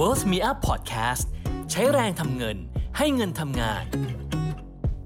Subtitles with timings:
[0.00, 1.24] Worth Me Up Podcast
[1.70, 2.56] ใช้แรงทำเงิน
[2.98, 3.84] ให้เงินทำงาน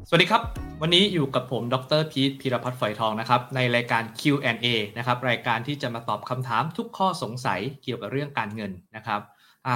[0.09, 0.43] สวัสดีครับ
[0.83, 4.67] วันนี้อยู่กับผม ดรพีทพีรพัฒน์ฝอยทองนะครับ ในรายการ Q&A
[4.99, 9.21] นะครับ รายการที่จะมาตอบคำถามทุกข้อสงสัยเกี่ยวกับเรื่องการเงินนะครับ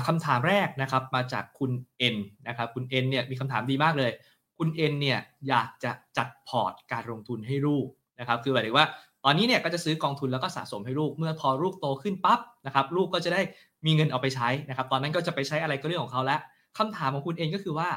[0.07, 2.16] คำถามแรกนะครับมาจากคุณเอ็น
[2.48, 4.11] นะครับคุณเอ็นเนี่ยมีคำถามดีมากเลย
[4.59, 7.87] คุณเอ็นเนี่ยอยากจะจัดพอร์ตการลงทุนให้ลูก
[8.21, 8.87] นะครับ คือหมายถึงว่า
[9.25, 13.41] ตอนนี้เนี่ยก็จะซื้อกองทุนแล้วก็สะสมให้ลูก เมื่อพอลูกโตขึ้นปั๊บนะครับลูกก็จะได้
[13.87, 16.41] มีเงินเอาไปใช้นะครับ ตอนนั้นก็จะไปใช้อะไรก็เรื่องของเขาแล้ว
[16.79, 17.89] คำถามของคุณเองก็คือว่า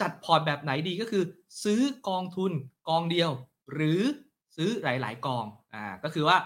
[0.00, 1.22] จัดพอร์ตแบบไหนดีก็คือ
[1.64, 2.52] ซื้อกองทุน
[2.88, 3.30] กองเดียว
[3.74, 4.00] หรือ
[4.56, 5.44] ซื้อหลาย ๆ กอง
[5.74, 6.36] อ่าก็คือว่า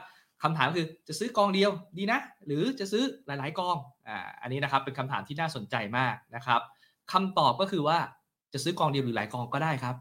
[0.42, 3.76] คำถามคือจะซื้อกองเดียวดีนะ หรือจะซื้อหลาย ๆ กอง
[4.08, 6.60] อ่าอันนี้นะครับเป็นคำถามที่น่าสนใจมากนะครับ
[7.12, 7.98] คำตอบก็คือว่า
[8.52, 9.94] จะซื้อกองเดียวหรือหลายกองก็ได้ครับ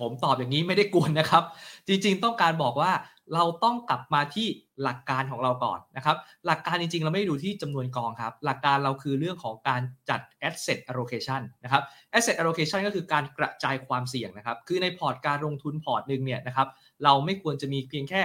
[0.00, 1.42] ผมตอบอย่างนี้ไม่ได้กวนนะครับ
[1.88, 2.92] จริงๆต้องการบอกว่า
[3.34, 4.46] เราต้องกลับมาที่
[4.82, 16.68] หลักการของเราก่อนนะครับ หลักการจริงๆ เราไม่ได้ดูที่จำนวนกองครับ หลักการเราคือเรื่องของการจัด asset allocation นะครับ asset allocation ก็คือการกระจายความเสี่ยงนะครับ คือในพอร์ตการลงทุนพอร์ตหนึ่งเนี่ยนะครับ
[17.04, 18.20] เราไม่ควรจะมีเพียงแค่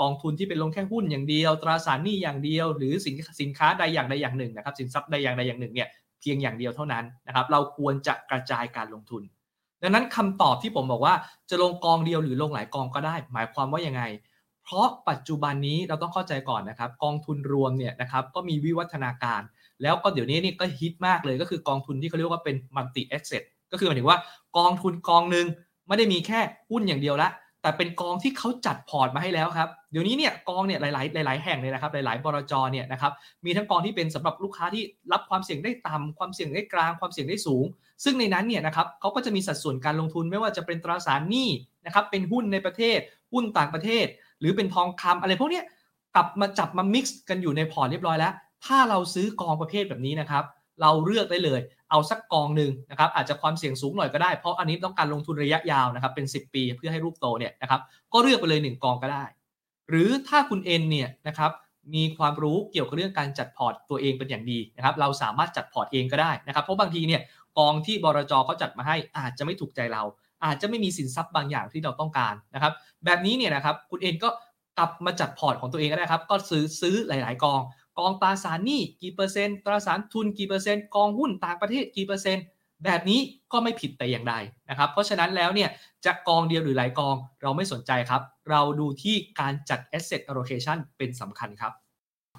[0.00, 5.88] กองทุนที่เป็นลงแค่หุ้นอย่างเดียว ตราสารหนี้อย่างเดียว หรือสินสินค้าใดอย่างใดอย่างหนึ่งนะครับ สินทรัพย์ใดอย่างใดอย่างหนึ่งเนี่ย
[6.20, 9.22] เพียงอย่างเดียวเท่านั้นนะครับ เราควรจะกระจายการลงทุน
[9.82, 11.14] ดังนั้นคำตอบที่ผมบอกว่า
[11.50, 14.02] จะลงกองเดียวหรือลงหลายกองก็ได้ หมายความว่ายังไง
[14.64, 19.40] เพราะปัจจุบันนี้เราต้องเข้าใจก่อนนะครับ กองทุนรวมเนี่ยนะครับก็มีวิวัฒนาการ
[19.82, 24.18] แล้วก็เดี๋ยวนี้นี่ก็ฮิตมากเลยก็คือกองทุนที่เขาเรียกว่าเป็น multi-asset ก็คือหมายถึงว่า
[24.58, 25.46] กองทุนกองหนึ่ง
[25.88, 27.28] ไม่ได้มีแค่หุ้นอย่างเดียวละ
[27.62, 32.52] แต่เป็นกองที่เขาจัดพอร์ตมาให้แล้วครับ เดี๋ยวนี้เนี่ยกองเนี่ยหลาย ๆ หลาย ๆ แห่งเลยนะครับ หลาย ๆ บลจ.
[32.72, 33.12] เนี่ยนะครับ
[33.44, 34.82] มีทั้งกองที่เป็นสำหรับลูกค้าที่
[35.12, 37.64] รับความเสี่ยงได้ต่ำความเสี่ยงได้กลางความเสี่ยงได้สูง
[38.04, 41.48] ซึ่งในนั้นเนี่ยนะครับเขาก็จะมีสัดส่วนการลงทุนไม่ว่าจะเป็นตราสารหนี้
[41.86, 42.98] นะครับเป็นหุ้นในประเทศ
[43.32, 44.06] หุ้นต่างประเทศ
[44.40, 45.62] หรือเป็นทองคำอะไรพวกนี้
[46.14, 48.32] กลับมาจับมามิกซ์กันอยู่ในพอร์ตเรียบร้อยแล้ว
[48.66, 50.44] ถ้าเราซื้อกองประเภทแบบนี้นะครับ
[50.80, 57.80] เราเลือกได้เลย เอาสักกองหนึ่งนะครับอาจจะความเสี่ยงสูงหน่อยก็ได้เพราะอันนี้ต้องการลงทุนระยะยาวนะครับเป็น 10 ปีเพื่อให้รูปโตเนี่ยนะครับ
[58.12, 59.24] ก็เลือกไปเลย 1 กองก็ได้
[59.88, 61.50] หรือถ้าคุณเอ็นเนี่ยนะครับ
[61.94, 67.20] มีความรู้เกี่ยวกับเรื่องการจัดพอร์ตตัวเองเป็นอย่างดีนะครับเราสามารถจัดพอร์ตเองก็ได้นะครับเพราะบางทีเนี่ย
[67.58, 68.32] กองที่บลจ.
[68.44, 70.02] เขาจัดมาให้อาจจะไม่ถูกใจเรา
[70.44, 72.72] อาจจะไม่มีสินทรัพย์บางอย่างที่เราต้องการนะครับ
[73.04, 74.28] แบบนี้เนี่ยนะครับคุณเอ็นก็
[74.78, 77.60] กลับมาจัดพอร์ตของตัวเองก็ได้ครับ ก็ซื้อซื้อหลาย ๆ กอง
[77.98, 82.44] กองตราสารหนี้กี่เปอร์เซ็นต์ตราสารทุนกี่เปอร์เซ็นต์กองหุ้นต่างประเทศกี่เปอร์เซ็นต์
[82.84, 83.20] แบบนี้
[83.52, 84.34] ก็ไม่ผิดแต่อย่างใด
[84.70, 85.70] นะครับ เพราะฉะนั้นแล้วเนี่ย
[86.04, 91.72] จะกองเดียวหรือหลายกองเราไม่สนใจครับ เราดูที่การจัด asset allocation เป็นสำคัญครับ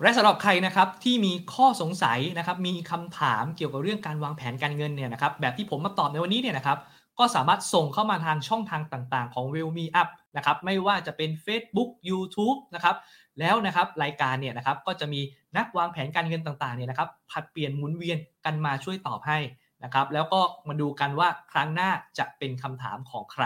[0.02, 6.78] และสำหรับใครนะครับที่มีข้อสงสัยนะครับมีคำถามเกี่ยวกับเรื่องการวางแผนการเงินเนี่ยนะครับแบบที่ผมมาตอบในวันนี้เนี่ยนะครับ
[7.20, 12.96] ก็สามารถส่งเข้ามาทางช่องทางต่างๆ ของ w e l l Me Up นะครับไม่ว่าจะเป็น Facebook YouTube นะครับ
[13.40, 15.22] แล้วนะครับรายการเนี่ยนะครับก็จะมี
[15.58, 19.40] นักวางแผนการเงินต่างๆเนี่ยนะครับผัดเปลี่ยนหมุนเวียนกันมาช่วยตอบให้
[19.84, 23.44] นะครับแล้วก็มาดูกันว่าครั้งหน้าจะเป็นคำถามของใคร